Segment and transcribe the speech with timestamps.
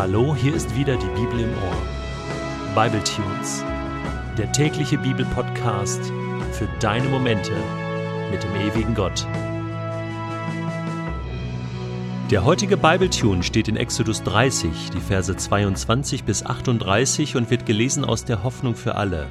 [0.00, 2.74] Hallo, hier ist wieder die Bibel im Ohr.
[2.74, 3.62] Bible Tunes,
[4.38, 6.00] der tägliche Bibelpodcast
[6.52, 7.52] für deine Momente
[8.30, 9.26] mit dem ewigen Gott.
[12.30, 17.66] Der heutige Bible Tune steht in Exodus 30, die Verse 22 bis 38 und wird
[17.66, 19.26] gelesen aus der Hoffnung für alle.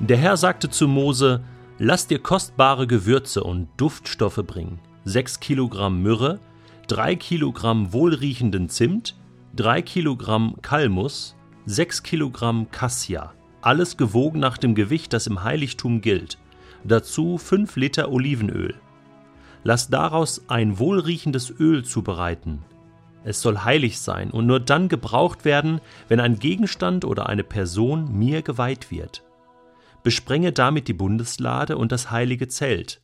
[0.00, 1.44] Der Herr sagte zu Mose:
[1.78, 6.40] Lass dir kostbare Gewürze und Duftstoffe bringen, sechs Kilogramm Myrrhe,
[6.86, 9.16] drei Kilogramm wohlriechenden Zimt,
[9.54, 16.38] drei Kilogramm Kalmus, sechs Kilogramm Cassia, alles gewogen nach dem Gewicht, das im Heiligtum gilt.
[16.84, 18.74] Dazu fünf Liter Olivenöl.
[19.64, 22.62] Lass daraus ein wohlriechendes Öl zubereiten.
[23.24, 28.16] Es soll heilig sein und nur dann gebraucht werden, wenn ein Gegenstand oder eine Person
[28.16, 29.24] mir geweiht wird
[30.06, 33.00] besprenge damit die Bundeslade und das heilige Zelt,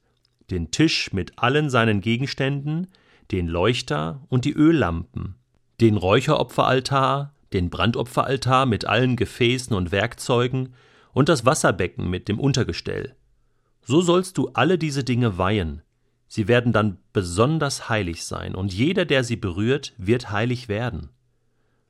[0.52, 2.86] den Tisch mit allen seinen Gegenständen,
[3.32, 5.36] den Leuchter und die Öllampen,
[5.80, 10.74] den Räucheropferaltar, den Brandopferaltar mit allen Gefäßen und Werkzeugen
[11.12, 13.16] und das Wasserbecken mit dem Untergestell.
[13.82, 15.82] So sollst du alle diese Dinge weihen.
[16.28, 21.10] Sie werden dann besonders heilig sein, und jeder, der sie berührt, wird heilig werden.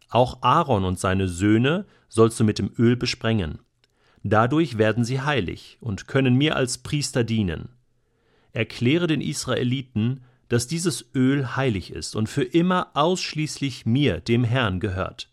[0.08, 3.60] Auch Aaron und seine Söhne sollst du mit dem Öl besprengen.
[4.24, 7.70] Dadurch werden sie heilig und können mir als Priester dienen.
[8.52, 14.81] Erkläre den Israeliten, dass dieses Öl heilig ist und für immer ausschließlich mir, dem Herrn,
[14.81, 15.31] gehört.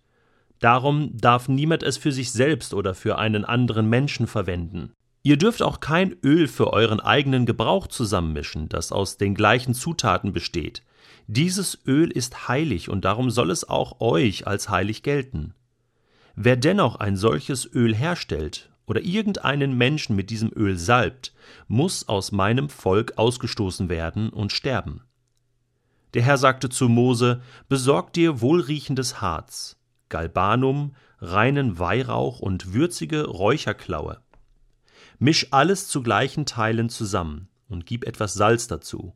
[0.61, 4.93] Darum darf niemand es für sich selbst oder für einen anderen Menschen verwenden.
[5.21, 10.31] Ihr dürft auch kein Öl für euren eigenen Gebrauch zusammenmischen, das aus den gleichen Zutaten
[10.31, 10.83] besteht.
[11.27, 15.53] Dieses Öl ist heilig und darum soll es auch euch als heilig gelten.
[16.37, 21.33] Wer dennoch ein solches Öl herstellt oder irgendeinen Menschen mit diesem Öl salbt,
[21.67, 25.01] muss aus meinem Volk ausgestoßen werden und sterben.
[26.13, 29.77] Der Herr sagte zu Mose: Besorg dir wohlriechendes Harz,
[30.09, 34.19] Galbanum, reinen Weihrauch und würzige Räucherklaue.
[35.19, 39.13] Misch alles zu gleichen Teilen zusammen und gib etwas Salz dazu.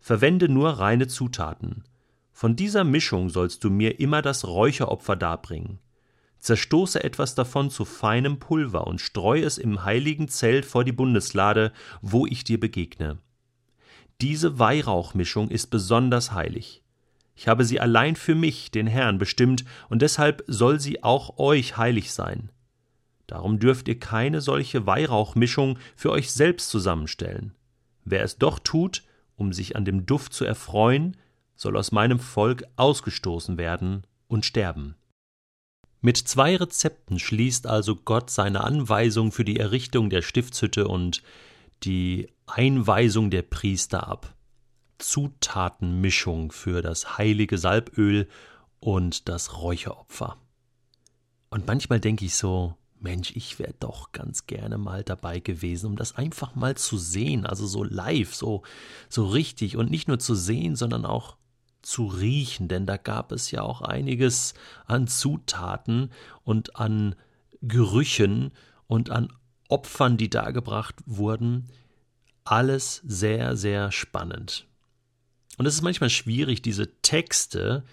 [0.00, 1.84] Verwende nur reine Zutaten.
[2.32, 5.78] Von dieser Mischung sollst du mir immer das Räucheropfer darbringen.
[6.38, 11.72] Zerstoße etwas davon zu feinem Pulver und streue es im heiligen Zelt vor die Bundeslade,
[12.02, 13.18] wo ich dir begegne.
[14.20, 16.82] Diese Weihrauchmischung ist besonders heilig.
[17.34, 21.76] Ich habe sie allein für mich, den Herrn, bestimmt, und deshalb soll sie auch euch
[21.76, 22.50] heilig sein.
[23.26, 27.52] Darum dürft ihr keine solche Weihrauchmischung für euch selbst zusammenstellen.
[28.04, 29.02] Wer es doch tut,
[29.36, 31.16] um sich an dem Duft zu erfreuen,
[31.56, 34.94] soll aus meinem Volk ausgestoßen werden und sterben.
[36.00, 41.22] Mit zwei Rezepten schließt also Gott seine Anweisung für die Errichtung der Stiftshütte und
[41.86, 44.34] die Einweisung der Priester ab.
[44.98, 48.28] Zutatenmischung für das heilige Salböl
[48.80, 50.38] und das Räucheropfer.
[51.50, 55.96] Und manchmal denke ich so, Mensch, ich wäre doch ganz gerne mal dabei gewesen, um
[55.96, 58.62] das einfach mal zu sehen, also so live, so,
[59.08, 61.36] so richtig und nicht nur zu sehen, sondern auch
[61.82, 64.54] zu riechen, denn da gab es ja auch einiges
[64.86, 66.10] an Zutaten
[66.42, 67.14] und an
[67.60, 68.50] Gerüchen
[68.86, 69.32] und an
[69.68, 71.68] Opfern, die dargebracht wurden.
[72.44, 74.66] Alles sehr, sehr spannend.
[75.58, 77.84] Und es ist manchmal schwierig, diese Texte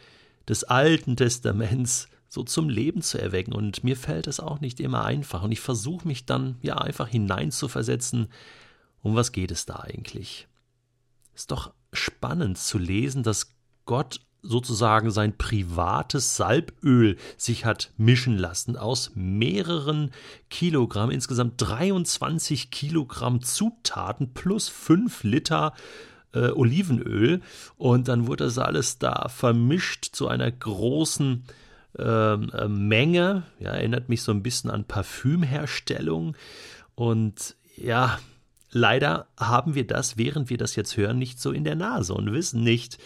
[0.48, 3.54] des Alten Testaments so zum Leben zu erwecken.
[3.54, 5.44] Und mir fällt es auch nicht immer einfach.
[5.44, 8.28] Und ich versuche mich dann ja einfach hineinzuversetzen.
[9.02, 10.48] Um was geht es da eigentlich?
[11.36, 13.52] Ist doch spannend zu lesen, dass
[13.86, 20.12] Gott sozusagen sein privates Salböl sich hat mischen lassen aus mehreren
[20.50, 25.74] Kilogramm, insgesamt 23 Kilogramm Zutaten plus 5 Liter
[26.34, 27.42] äh, Olivenöl.
[27.78, 31.46] Und dann wurde das alles da vermischt zu einer großen
[31.98, 36.36] ähm, äh, Menge, ja, erinnert mich so ein bisschen an Parfümherstellung.
[36.96, 38.20] Und ja,
[38.72, 42.32] leider haben wir das, während wir das jetzt hören, nicht so in der Nase und
[42.34, 42.98] wissen nicht,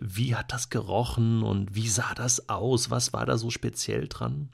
[0.00, 4.50] wie hat das gerochen und wie sah das aus, was war da so speziell dran?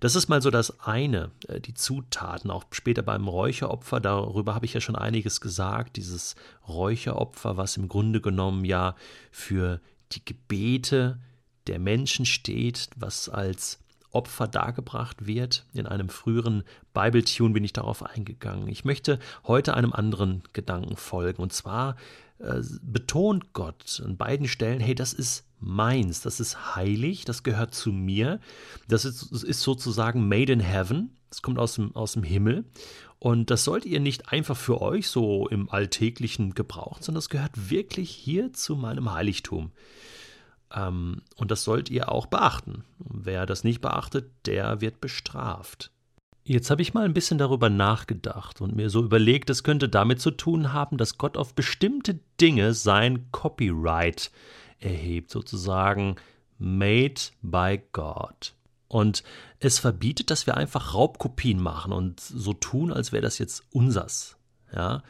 [0.00, 4.66] Das ist mal so das eine, äh, die Zutaten, auch später beim Räucheropfer, darüber habe
[4.66, 6.36] ich ja schon einiges gesagt, dieses
[6.68, 8.94] Räucheropfer, was im Grunde genommen ja
[9.32, 9.80] für
[10.12, 11.18] die Gebete
[11.66, 15.66] der Menschen steht, was als Opfer dargebracht wird.
[15.72, 16.64] In einem früheren
[16.94, 18.68] Bible-Tune bin ich darauf eingegangen.
[18.68, 21.96] Ich möchte heute einem anderen Gedanken folgen, und zwar
[22.38, 27.74] äh, betont Gott an beiden Stellen, hey, das ist meins, das ist heilig, das gehört
[27.74, 28.40] zu mir,
[28.86, 32.64] das ist, das ist sozusagen made in heaven, das kommt aus dem, aus dem Himmel
[33.18, 37.70] und das sollt ihr nicht einfach für euch so im alltäglichen gebrauchen, sondern das gehört
[37.70, 39.72] wirklich hier zu meinem Heiligtum.
[40.74, 42.84] Ähm, und das sollt ihr auch beachten.
[42.98, 45.90] Wer das nicht beachtet, der wird bestraft.
[46.44, 50.20] Jetzt habe ich mal ein bisschen darüber nachgedacht und mir so überlegt, es könnte damit
[50.20, 54.30] zu tun haben, dass Gott auf bestimmte Dinge sein Copyright
[54.78, 56.16] erhebt, sozusagen
[56.58, 58.54] made by God.
[58.88, 59.22] Und
[59.60, 64.38] es verbietet, dass wir einfach Raubkopien machen und so tun, als wäre das jetzt unsers.
[64.72, 65.02] Ja,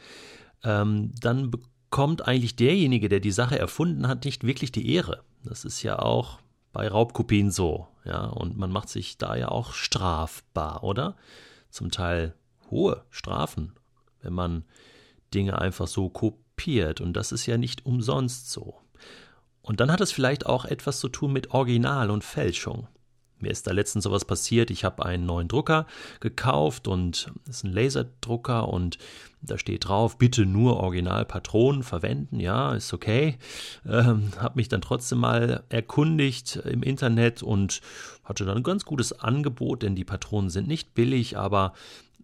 [0.63, 1.51] ähm, dann
[1.89, 5.23] bekommt eigentlich derjenige, der die Sache erfunden hat, nicht wirklich die Ehre.
[5.43, 6.37] Das ist ja auch
[6.71, 11.15] bei Raubkopien so, ja, und man macht sich da ja auch strafbar, oder?
[11.71, 12.35] Zum Teil
[12.69, 13.73] hohe Strafen,
[14.21, 14.65] wenn man
[15.33, 18.75] Dinge einfach so kopiert, und das ist ja nicht umsonst so.
[19.63, 22.87] Und dann hat es vielleicht auch etwas zu tun mit Original und Fälschung.
[23.39, 24.71] Mir ist da letztens sowas passiert.
[24.71, 25.85] Ich habe einen neuen Drucker
[26.19, 28.97] gekauft und es ist ein Laserdrucker und
[29.41, 32.39] da steht drauf, bitte nur Originalpatronen verwenden.
[32.39, 33.37] Ja, ist okay.
[33.87, 37.81] Ähm, habe mich dann trotzdem mal erkundigt im Internet und
[38.23, 41.73] hatte dann ein ganz gutes Angebot, denn die Patronen sind nicht billig, aber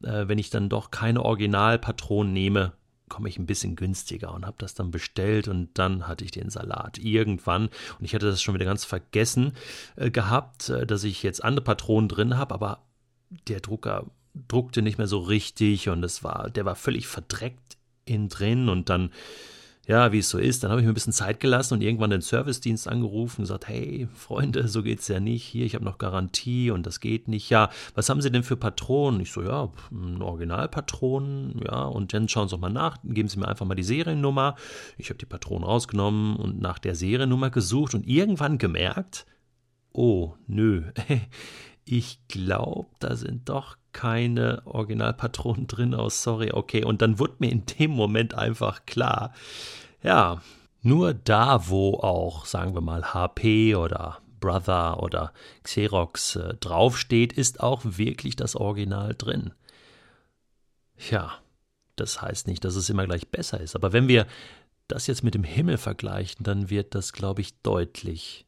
[0.04, 2.74] äh, wenn ich dann doch keine Originalpatronen nehme,
[3.10, 6.50] komme ich ein bisschen günstiger und habe das dann bestellt und dann hatte ich den
[6.50, 7.70] Salat irgendwann.
[8.00, 9.54] Und ich hatte das schon wieder ganz vergessen
[9.96, 12.84] äh, gehabt, äh, dass ich jetzt andere Patronen drin habe, aber
[13.48, 14.06] der Drucker
[14.48, 18.90] druckte nicht mehr so richtig und es war, der war völlig verdreckt innen drin und
[18.90, 19.12] dann
[19.88, 22.10] ja, wie es so ist, dann habe ich mir ein bisschen Zeit gelassen und irgendwann
[22.10, 25.44] den Servicedienst angerufen und gesagt, hey, Freunde, so geht's ja nicht.
[25.44, 27.50] Hier, ich habe noch Garantie und das geht nicht.
[27.50, 29.20] Ja, was haben Sie denn für Patronen?
[29.22, 29.70] Ich so, ja,
[30.20, 33.84] Originalpatronen, ja, und dann schauen Sie doch mal nach, geben Sie mir einfach mal die
[33.84, 34.56] Seriennummer.
[34.98, 39.28] Ich habe die Patronen rausgenommen und nach der Seriennummer gesucht und irgendwann gemerkt,
[39.92, 40.84] oh, nö,
[41.86, 46.84] ich glaube, da sind doch keine Originalpatronen drin aus, sorry, okay.
[46.84, 49.34] Und dann wurde mir in dem Moment einfach klar,
[50.04, 50.42] ja,
[50.82, 55.34] nur da, wo auch, sagen wir mal, HP oder Brother oder
[55.64, 59.54] Xerox äh, draufsteht, ist auch wirklich das Original drin.
[61.10, 61.34] Ja,
[61.96, 63.76] das heißt nicht, dass es immer gleich besser ist.
[63.76, 64.28] Aber wenn wir
[64.88, 68.46] das jetzt mit dem Himmel vergleichen, dann wird das, glaube ich, deutlich.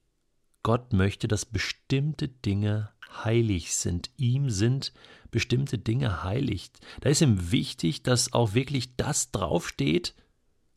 [0.61, 2.89] Gott möchte, dass bestimmte Dinge
[3.25, 4.09] heilig sind.
[4.17, 4.93] Ihm sind
[5.31, 6.71] bestimmte Dinge heilig.
[7.01, 10.15] Da ist ihm wichtig, dass auch wirklich das draufsteht,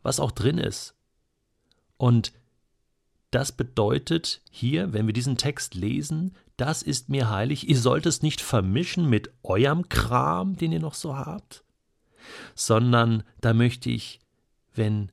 [0.03, 0.95] was auch drin ist.
[1.97, 2.33] Und
[3.31, 8.23] das bedeutet hier, wenn wir diesen Text lesen, das ist mir heilig, ihr sollt es
[8.23, 11.65] nicht vermischen mit eurem Kram, den ihr noch so habt,
[12.55, 14.21] sondern da möchte ich,
[14.75, 15.13] wenn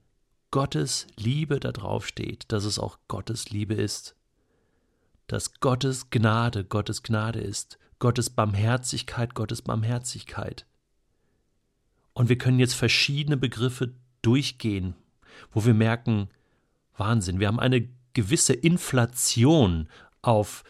[0.51, 4.16] Gottes Liebe da drauf steht, dass es auch Gottes Liebe ist
[5.27, 10.65] dass Gottes Gnade Gottes Gnade ist, Gottes Barmherzigkeit Gottes Barmherzigkeit.
[12.13, 14.95] Und wir können jetzt verschiedene Begriffe durchgehen,
[15.51, 16.29] wo wir merken,
[16.95, 19.87] Wahnsinn, wir haben eine gewisse Inflation
[20.23, 20.63] auf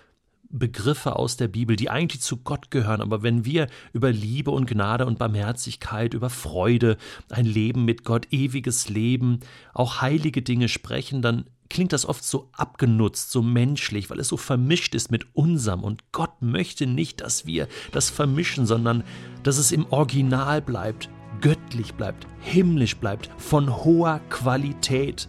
[0.50, 4.66] Begriffe aus der Bibel, die eigentlich zu Gott gehören, aber wenn wir über Liebe und
[4.66, 6.98] Gnade und Barmherzigkeit, über Freude,
[7.30, 9.40] ein Leben mit Gott, ewiges Leben,
[9.74, 14.38] auch heilige Dinge sprechen, dann klingt das oft so abgenutzt, so menschlich, weil es so
[14.38, 15.84] vermischt ist mit unserem.
[15.84, 19.04] Und Gott möchte nicht, dass wir das vermischen, sondern
[19.44, 21.10] dass es im Original bleibt,
[21.42, 25.28] göttlich bleibt, himmlisch bleibt, von hoher Qualität.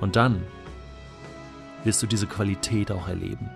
[0.00, 0.42] Und dann
[1.84, 3.48] wirst du diese Qualität auch erleben.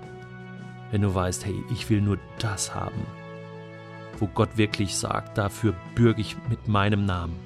[0.91, 3.07] Wenn du weißt, hey, ich will nur das haben,
[4.19, 7.37] wo Gott wirklich sagt, dafür bürge ich mit meinem Namen.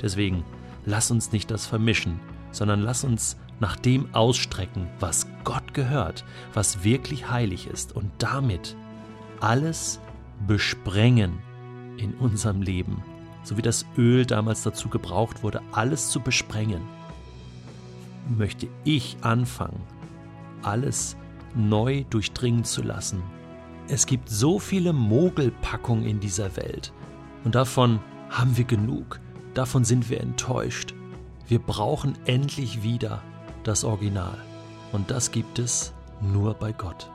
[0.00, 0.44] Deswegen
[0.84, 2.18] lass uns nicht das vermischen,
[2.52, 8.76] sondern lass uns nach dem ausstrecken, was Gott gehört, was wirklich heilig ist und damit
[9.40, 10.00] alles
[10.46, 11.38] besprengen
[11.96, 13.02] in unserem Leben,
[13.42, 16.82] so wie das Öl damals dazu gebraucht wurde, alles zu besprengen,
[18.36, 19.80] möchte ich anfangen,
[20.62, 21.16] alles
[21.54, 23.22] neu durchdringen zu lassen.
[23.88, 26.92] Es gibt so viele Mogelpackungen in dieser Welt
[27.44, 29.20] und davon haben wir genug,
[29.54, 30.81] davon sind wir enttäuscht.
[31.52, 33.20] Wir brauchen endlich wieder
[33.62, 34.38] das Original.
[34.90, 35.92] Und das gibt es
[36.22, 37.10] nur bei Gott.